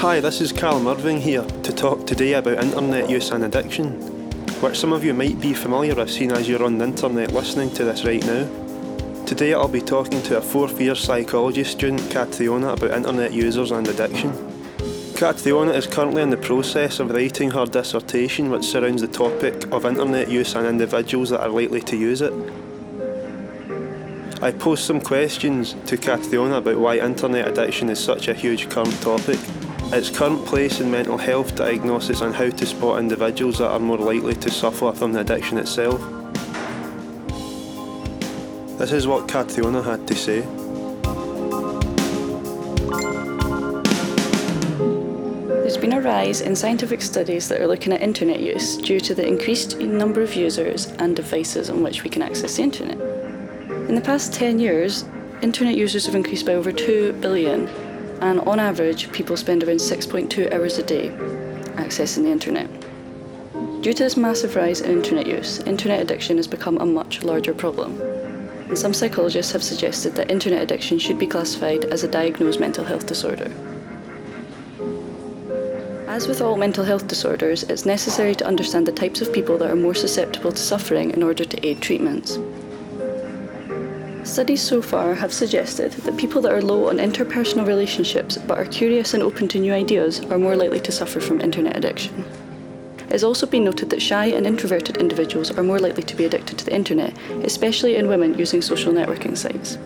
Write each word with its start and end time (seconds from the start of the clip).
Hi, 0.00 0.18
this 0.18 0.40
is 0.40 0.50
Callum 0.50 0.86
Irving 0.86 1.20
here 1.20 1.42
to 1.42 1.72
talk 1.74 2.06
today 2.06 2.32
about 2.32 2.64
internet 2.64 3.10
use 3.10 3.32
and 3.32 3.44
addiction, 3.44 4.00
which 4.62 4.78
some 4.78 4.94
of 4.94 5.04
you 5.04 5.12
might 5.12 5.38
be 5.42 5.52
familiar 5.52 5.94
with 5.94 6.10
seeing 6.10 6.32
as 6.32 6.48
you're 6.48 6.64
on 6.64 6.78
the 6.78 6.86
internet 6.86 7.32
listening 7.32 7.70
to 7.74 7.84
this 7.84 8.02
right 8.06 8.24
now. 8.24 8.48
Today 9.26 9.52
I'll 9.52 9.68
be 9.68 9.82
talking 9.82 10.22
to 10.22 10.38
a 10.38 10.40
fourth 10.40 10.80
year 10.80 10.94
psychology 10.94 11.64
student, 11.64 12.00
Catriona, 12.10 12.72
about 12.72 12.92
internet 12.92 13.34
users 13.34 13.72
and 13.72 13.86
addiction. 13.88 14.32
Catriona 15.16 15.72
is 15.72 15.86
currently 15.86 16.22
in 16.22 16.30
the 16.30 16.38
process 16.38 16.98
of 16.98 17.10
writing 17.10 17.50
her 17.50 17.66
dissertation 17.66 18.48
which 18.48 18.64
surrounds 18.64 19.02
the 19.02 19.08
topic 19.08 19.70
of 19.70 19.84
internet 19.84 20.30
use 20.30 20.54
and 20.54 20.66
individuals 20.66 21.28
that 21.28 21.42
are 21.42 21.50
likely 21.50 21.82
to 21.82 21.96
use 21.98 22.22
it. 22.22 22.32
I 24.40 24.50
posed 24.50 24.82
some 24.82 25.02
questions 25.02 25.76
to 25.84 25.98
Catriona 25.98 26.54
about 26.54 26.78
why 26.78 27.00
internet 27.00 27.48
addiction 27.48 27.90
is 27.90 28.02
such 28.02 28.28
a 28.28 28.32
huge 28.32 28.70
current 28.70 28.98
topic, 29.02 29.38
its 29.92 30.08
current 30.08 30.46
place 30.46 30.80
in 30.80 30.88
mental 30.90 31.18
health 31.18 31.56
diagnosis 31.56 32.20
and 32.20 32.32
how 32.32 32.48
to 32.48 32.66
spot 32.66 33.00
individuals 33.00 33.58
that 33.58 33.70
are 33.70 33.80
more 33.80 33.98
likely 33.98 34.34
to 34.34 34.50
suffer 34.50 34.92
from 34.92 35.12
the 35.12 35.20
addiction 35.20 35.58
itself. 35.58 36.00
This 38.78 38.92
is 38.92 39.06
what 39.08 39.26
Catriona 39.26 39.82
had 39.82 40.06
to 40.06 40.14
say. 40.14 40.40
There's 45.48 45.76
been 45.76 45.92
a 45.92 46.00
rise 46.00 46.40
in 46.40 46.54
scientific 46.54 47.02
studies 47.02 47.48
that 47.48 47.60
are 47.60 47.66
looking 47.66 47.92
at 47.92 48.00
internet 48.00 48.40
use 48.40 48.76
due 48.76 49.00
to 49.00 49.14
the 49.14 49.26
increased 49.26 49.78
number 49.78 50.22
of 50.22 50.34
users 50.34 50.86
and 50.98 51.16
devices 51.16 51.68
on 51.68 51.82
which 51.82 52.04
we 52.04 52.10
can 52.10 52.22
access 52.22 52.56
the 52.56 52.62
internet. 52.62 53.00
In 53.88 53.96
the 53.96 54.00
past 54.00 54.32
10 54.32 54.60
years, 54.60 55.04
internet 55.42 55.76
users 55.76 56.06
have 56.06 56.14
increased 56.14 56.46
by 56.46 56.54
over 56.54 56.70
2 56.70 57.14
billion, 57.14 57.68
and 58.20 58.40
on 58.40 58.60
average, 58.60 59.10
people 59.12 59.36
spend 59.36 59.64
around 59.64 59.78
6.2 59.78 60.52
hours 60.52 60.78
a 60.78 60.82
day 60.82 61.08
accessing 61.76 62.24
the 62.24 62.30
internet. 62.30 62.68
Due 63.82 63.94
to 63.94 64.02
this 64.02 64.16
massive 64.16 64.56
rise 64.56 64.82
in 64.82 64.90
internet 64.90 65.26
use, 65.26 65.58
internet 65.60 66.00
addiction 66.00 66.36
has 66.36 66.46
become 66.46 66.76
a 66.78 66.86
much 66.86 67.22
larger 67.22 67.54
problem. 67.54 67.98
And 68.68 68.78
some 68.78 68.92
psychologists 68.92 69.52
have 69.52 69.62
suggested 69.62 70.14
that 70.16 70.30
internet 70.30 70.62
addiction 70.62 70.98
should 70.98 71.18
be 71.18 71.26
classified 71.26 71.86
as 71.86 72.04
a 72.04 72.08
diagnosed 72.08 72.60
mental 72.60 72.84
health 72.84 73.06
disorder. 73.06 73.50
As 76.06 76.28
with 76.28 76.42
all 76.42 76.56
mental 76.56 76.84
health 76.84 77.08
disorders, 77.08 77.62
it's 77.62 77.86
necessary 77.86 78.34
to 78.34 78.46
understand 78.46 78.86
the 78.86 78.92
types 78.92 79.22
of 79.22 79.32
people 79.32 79.56
that 79.58 79.70
are 79.70 79.76
more 79.76 79.94
susceptible 79.94 80.52
to 80.52 80.58
suffering 80.58 81.12
in 81.12 81.22
order 81.22 81.44
to 81.44 81.66
aid 81.66 81.80
treatments. 81.80 82.38
Studies 84.24 84.60
so 84.60 84.82
far 84.82 85.14
have 85.14 85.32
suggested 85.32 85.92
that 85.92 86.16
people 86.18 86.42
that 86.42 86.52
are 86.52 86.60
low 86.60 86.90
on 86.90 86.98
interpersonal 86.98 87.66
relationships 87.66 88.36
but 88.36 88.58
are 88.58 88.66
curious 88.66 89.14
and 89.14 89.22
open 89.22 89.48
to 89.48 89.58
new 89.58 89.72
ideas 89.72 90.20
are 90.26 90.38
more 90.38 90.56
likely 90.56 90.78
to 90.80 90.92
suffer 90.92 91.20
from 91.20 91.40
internet 91.40 91.76
addiction. 91.76 92.24
It 92.98 93.12
has 93.12 93.24
also 93.24 93.46
been 93.46 93.64
noted 93.64 93.90
that 93.90 94.02
shy 94.02 94.26
and 94.26 94.46
introverted 94.46 94.98
individuals 94.98 95.50
are 95.50 95.62
more 95.62 95.78
likely 95.78 96.02
to 96.02 96.14
be 96.16 96.26
addicted 96.26 96.58
to 96.58 96.64
the 96.64 96.74
internet, 96.74 97.16
especially 97.44 97.96
in 97.96 98.08
women 98.08 98.38
using 98.38 98.60
social 98.60 98.92
networking 98.92 99.36
sites. 99.36 99.78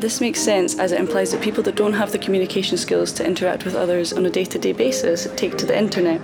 This 0.00 0.20
makes 0.20 0.40
sense 0.40 0.78
as 0.78 0.90
it 0.90 0.98
implies 0.98 1.30
that 1.30 1.42
people 1.42 1.62
that 1.64 1.76
don't 1.76 1.92
have 1.92 2.10
the 2.10 2.18
communication 2.18 2.78
skills 2.78 3.12
to 3.12 3.24
interact 3.24 3.64
with 3.64 3.76
others 3.76 4.12
on 4.12 4.26
a 4.26 4.30
day 4.30 4.44
to 4.46 4.58
day 4.58 4.72
basis 4.72 5.28
take 5.36 5.56
to 5.58 5.66
the 5.66 5.78
internet 5.78 6.20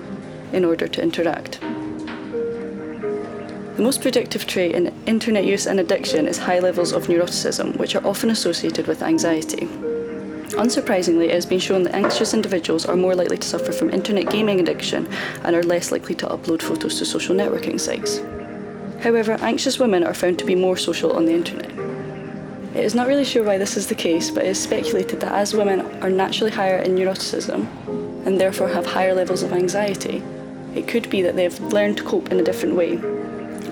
in 0.53 0.65
order 0.65 0.89
to 0.89 1.03
interact. 1.03 1.61
The 3.79 3.85
most 3.85 4.03
predictive 4.03 4.45
trait 4.45 4.75
in 4.75 4.93
internet 5.07 5.45
use 5.45 5.69
and 5.69 5.79
addiction 5.79 6.27
is 6.27 6.37
high 6.37 6.59
levels 6.59 6.91
of 6.91 7.07
neuroticism, 7.07 7.77
which 7.77 7.95
are 7.95 8.05
often 8.05 8.29
associated 8.29 8.89
with 8.89 9.05
anxiety. 9.05 9.69
Unsurprisingly, 10.59 11.27
it 11.27 11.35
has 11.35 11.47
been 11.47 11.61
shown 11.61 11.85
that 11.85 11.95
anxious 11.95 12.35
individuals 12.35 12.87
are 12.87 12.97
more 12.97 13.15
likely 13.15 13.39
to 13.39 13.47
suffer 13.47 13.71
from 13.71 13.91
internet 13.91 14.31
gaming 14.31 14.59
addiction 14.59 15.07
and 15.45 15.55
are 15.55 15.63
less 15.63 15.93
likely 15.93 16.17
to 16.17 16.27
upload 16.27 16.61
photos 16.61 16.99
to 16.99 17.05
social 17.05 17.37
networking 17.37 17.79
sites. 17.79 18.19
However, 19.01 19.35
anxious 19.43 19.79
women 19.79 20.03
are 20.03 20.13
found 20.13 20.41
to 20.41 20.45
be 20.45 20.57
more 20.57 20.77
social 20.77 21.13
on 21.13 21.27
the 21.27 21.35
internet. 21.35 21.71
It 22.75 22.85
is 22.85 22.97
not 22.97 23.07
really 23.07 23.25
sure 23.25 23.45
why 23.45 23.59
this 23.59 23.77
is 23.77 23.87
the 23.87 23.95
case, 23.95 24.29
but 24.29 24.45
it 24.45 24.49
is 24.49 24.61
speculated 24.61 25.21
that 25.21 25.31
as 25.31 25.55
women 25.55 25.83
are 26.03 26.11
naturally 26.11 26.51
higher 26.51 26.79
in 26.79 26.97
neuroticism 26.97 27.69
and 28.27 28.41
therefore 28.41 28.71
have 28.71 28.87
higher 28.87 29.15
levels 29.15 29.45
of 29.45 29.53
anxiety, 29.53 30.21
it 30.75 30.89
could 30.89 31.09
be 31.09 31.23
that 31.23 31.37
they 31.37 31.45
have 31.45 31.61
learned 31.61 31.99
to 31.99 32.03
cope 32.03 32.33
in 32.33 32.41
a 32.41 32.43
different 32.43 32.75
way 32.75 33.01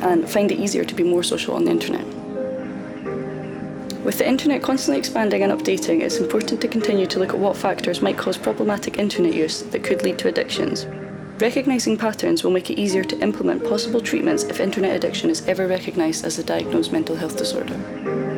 and 0.03 0.29
find 0.29 0.51
it 0.53 0.59
easier 0.59 0.85
to 0.85 0.95
be 0.95 1.03
more 1.03 1.23
social 1.23 1.55
on 1.55 1.65
the 1.65 1.71
internet. 1.71 2.07
With 4.05 4.19
the 4.19 4.29
internet 4.29 4.63
constantly 4.63 4.99
expanding 4.99 5.43
and 5.43 5.53
updating, 5.53 6.03
it's 6.03 6.19
important 6.19 6.61
to 6.61 6.69
continue 6.69 7.07
to 7.07 7.19
look 7.19 7.31
at 7.31 7.39
what 7.39 7.57
factors 7.57 8.01
might 8.01 8.17
cause 8.17 8.39
problematic 8.39 8.99
internet 8.99 9.35
use 9.35 9.63
that 9.63 9.83
could 9.83 10.03
lead 10.03 10.19
to 10.21 10.29
addictions. 10.29 10.87
Recognising 11.39 11.99
patterns 11.99 12.45
will 12.45 12.53
make 12.53 12.71
it 12.71 12.79
easier 12.79 13.05
to 13.05 13.19
implement 13.21 13.65
possible 13.65 14.01
treatments 14.01 14.45
if 14.45 14.61
internet 14.61 14.95
addiction 14.95 15.29
is 15.29 15.47
ever 15.49 15.67
recognised 15.67 16.25
as 16.25 16.39
a 16.39 16.45
diagnosed 16.45 16.93
mental 16.93 17.17
health 17.17 17.37
disorder. 17.37 18.36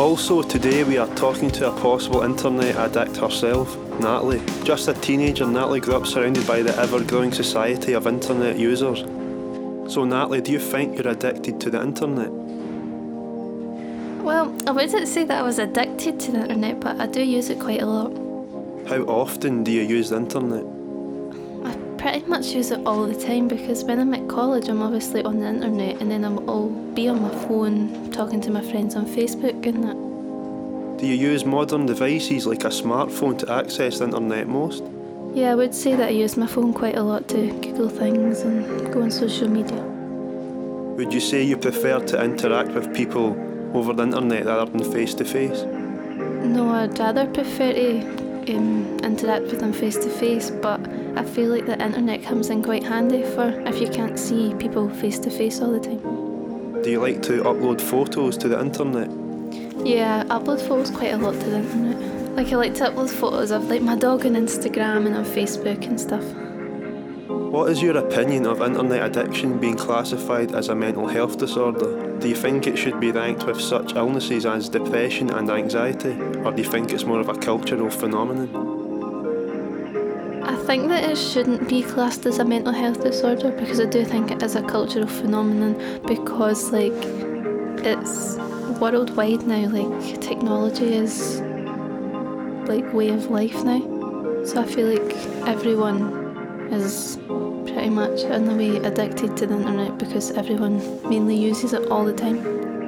Also, 0.00 0.40
today 0.40 0.82
we 0.82 0.96
are 0.96 1.14
talking 1.14 1.50
to 1.50 1.68
a 1.68 1.72
possible 1.78 2.22
internet 2.22 2.74
addict 2.76 3.18
herself, 3.18 3.76
Natalie. 4.00 4.40
Just 4.64 4.88
a 4.88 4.94
teenager, 4.94 5.46
Natalie 5.46 5.78
grew 5.80 5.94
up 5.94 6.06
surrounded 6.06 6.46
by 6.46 6.62
the 6.62 6.74
ever 6.78 7.04
growing 7.04 7.30
society 7.30 7.92
of 7.92 8.06
internet 8.06 8.58
users. 8.58 9.00
So, 9.92 10.06
Natalie, 10.06 10.40
do 10.40 10.52
you 10.52 10.58
think 10.58 10.96
you're 10.96 11.12
addicted 11.12 11.60
to 11.60 11.68
the 11.68 11.82
internet? 11.82 12.30
Well, 14.24 14.56
I 14.66 14.70
wouldn't 14.70 15.06
say 15.06 15.24
that 15.24 15.38
I 15.38 15.42
was 15.42 15.58
addicted 15.58 16.18
to 16.18 16.32
the 16.32 16.40
internet, 16.44 16.80
but 16.80 16.98
I 16.98 17.06
do 17.06 17.22
use 17.22 17.50
it 17.50 17.60
quite 17.60 17.82
a 17.82 17.86
lot. 17.86 18.10
How 18.88 19.02
often 19.02 19.64
do 19.64 19.70
you 19.70 19.82
use 19.82 20.08
the 20.08 20.16
internet? 20.16 20.64
Pretty 22.00 22.24
much 22.24 22.46
use 22.46 22.70
it 22.70 22.80
all 22.86 23.06
the 23.06 23.14
time 23.14 23.46
because 23.46 23.84
when 23.84 24.00
I'm 24.00 24.14
at 24.14 24.26
college, 24.26 24.70
I'm 24.70 24.80
obviously 24.80 25.22
on 25.22 25.40
the 25.40 25.48
internet 25.48 26.00
and 26.00 26.10
then 26.10 26.24
I'm 26.24 26.48
all 26.48 26.70
be 26.70 27.08
on 27.08 27.20
my 27.20 27.28
phone 27.46 28.10
talking 28.10 28.40
to 28.40 28.50
my 28.50 28.62
friends 28.62 28.96
on 28.96 29.04
Facebook 29.04 29.66
and 29.66 29.84
that. 29.84 30.98
Do 30.98 31.06
you 31.06 31.14
use 31.14 31.44
modern 31.44 31.84
devices 31.84 32.46
like 32.46 32.64
a 32.64 32.68
smartphone 32.68 33.38
to 33.40 33.52
access 33.52 33.98
the 33.98 34.06
internet 34.06 34.48
most? 34.48 34.82
Yeah, 35.34 35.52
I 35.52 35.54
would 35.54 35.74
say 35.74 35.94
that 35.94 36.08
I 36.08 36.12
use 36.12 36.38
my 36.38 36.46
phone 36.46 36.72
quite 36.72 36.96
a 36.96 37.02
lot 37.02 37.28
to 37.28 37.52
Google 37.60 37.90
things 37.90 38.40
and 38.40 38.90
go 38.94 39.02
on 39.02 39.10
social 39.10 39.48
media. 39.48 39.82
Would 40.96 41.12
you 41.12 41.20
say 41.20 41.42
you 41.42 41.58
prefer 41.58 42.00
to 42.00 42.24
interact 42.24 42.70
with 42.70 42.94
people 42.94 43.36
over 43.74 43.92
the 43.92 44.04
internet 44.04 44.46
rather 44.46 44.70
than 44.70 44.90
face 44.90 45.12
to 45.16 45.24
face? 45.26 45.64
No, 46.44 46.70
I'd 46.70 46.98
rather 46.98 47.26
prefer 47.26 47.74
to 47.74 48.56
um, 48.56 48.98
interact 49.04 49.44
with 49.44 49.60
them 49.60 49.74
face 49.74 49.98
to 49.98 50.08
face, 50.08 50.48
but 50.48 50.80
I 51.16 51.24
feel 51.24 51.50
like 51.50 51.66
the 51.66 51.80
internet 51.82 52.22
comes 52.22 52.50
in 52.50 52.62
quite 52.62 52.84
handy 52.84 53.22
for 53.22 53.48
if 53.66 53.80
you 53.80 53.88
can't 53.88 54.18
see 54.18 54.54
people 54.54 54.88
face 54.88 55.18
to 55.20 55.30
face 55.30 55.60
all 55.60 55.72
the 55.72 55.80
time. 55.80 56.82
Do 56.82 56.90
you 56.90 57.00
like 57.00 57.22
to 57.22 57.42
upload 57.42 57.80
photos 57.80 58.36
to 58.38 58.48
the 58.48 58.60
internet? 58.60 59.10
Yeah, 59.86 60.24
I 60.30 60.38
upload 60.38 60.60
photos 60.66 60.90
quite 60.90 61.12
a 61.12 61.16
lot 61.16 61.34
to 61.34 61.50
the 61.50 61.58
internet. 61.58 62.36
Like 62.36 62.52
I 62.52 62.56
like 62.56 62.74
to 62.74 62.84
upload 62.90 63.10
photos 63.10 63.50
of 63.50 63.68
like 63.68 63.82
my 63.82 63.96
dog 63.96 64.24
on 64.24 64.32
Instagram 64.32 65.06
and 65.06 65.16
on 65.16 65.24
Facebook 65.24 65.86
and 65.86 66.00
stuff. 66.00 66.24
What 67.50 67.68
is 67.70 67.82
your 67.82 67.96
opinion 67.96 68.46
of 68.46 68.62
internet 68.62 69.04
addiction 69.04 69.58
being 69.58 69.76
classified 69.76 70.54
as 70.54 70.68
a 70.68 70.74
mental 70.74 71.08
health 71.08 71.38
disorder? 71.38 72.16
Do 72.18 72.28
you 72.28 72.36
think 72.36 72.66
it 72.66 72.76
should 72.76 73.00
be 73.00 73.10
ranked 73.10 73.44
with 73.44 73.60
such 73.60 73.96
illnesses 73.96 74.46
as 74.46 74.68
depression 74.68 75.30
and 75.30 75.50
anxiety, 75.50 76.12
or 76.44 76.52
do 76.52 76.62
you 76.62 76.70
think 76.70 76.92
it's 76.92 77.04
more 77.04 77.18
of 77.18 77.28
a 77.28 77.34
cultural 77.34 77.90
phenomenon? 77.90 78.79
I 80.70 80.76
think 80.76 80.88
that 80.90 81.10
it 81.10 81.18
shouldn't 81.18 81.68
be 81.68 81.82
classed 81.82 82.26
as 82.26 82.38
a 82.38 82.44
mental 82.44 82.72
health 82.72 83.02
disorder 83.02 83.50
because 83.50 83.80
I 83.80 83.86
do 83.86 84.04
think 84.04 84.30
it 84.30 84.40
is 84.40 84.54
a 84.54 84.62
cultural 84.62 85.08
phenomenon 85.08 85.74
because 86.06 86.70
like 86.70 86.92
it's 87.84 88.36
worldwide 88.78 89.48
now 89.48 89.66
like 89.66 90.20
technology 90.20 90.94
is 90.94 91.40
like 92.68 92.92
way 92.92 93.08
of 93.08 93.32
life 93.32 93.64
now. 93.64 93.80
So 94.44 94.60
I 94.62 94.64
feel 94.64 94.86
like 94.86 95.12
everyone 95.48 96.68
is 96.70 97.18
pretty 97.64 97.90
much 97.90 98.20
in 98.20 98.48
a 98.48 98.54
way 98.54 98.76
addicted 98.76 99.36
to 99.38 99.48
the 99.48 99.56
internet 99.56 99.98
because 99.98 100.30
everyone 100.30 100.78
mainly 101.10 101.34
uses 101.34 101.72
it 101.72 101.90
all 101.90 102.04
the 102.04 102.14
time. 102.14 102.79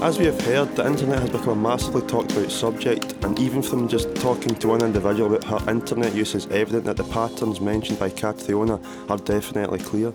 As 0.00 0.16
we 0.16 0.26
have 0.26 0.40
heard, 0.42 0.76
the 0.76 0.86
internet 0.86 1.18
has 1.18 1.30
become 1.30 1.48
a 1.48 1.56
massively 1.56 2.02
talked 2.02 2.30
about 2.30 2.52
subject, 2.52 3.16
and 3.24 3.36
even 3.40 3.62
from 3.62 3.88
just 3.88 4.14
talking 4.14 4.54
to 4.54 4.68
one 4.68 4.80
individual 4.80 5.34
about 5.34 5.64
her 5.64 5.70
internet 5.70 6.14
use, 6.14 6.36
it's 6.36 6.46
evident 6.46 6.84
that 6.84 6.96
the 6.96 7.02
patterns 7.02 7.60
mentioned 7.60 7.98
by 7.98 8.08
Catriona 8.08 8.80
are 9.08 9.18
definitely 9.18 9.80
clear. 9.80 10.12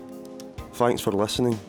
Thanks 0.72 1.02
for 1.02 1.12
listening. 1.12 1.60